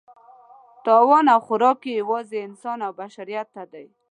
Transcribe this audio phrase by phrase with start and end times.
[0.85, 3.85] تاوان او خوراک یې یوازې انسان او بشریت دی.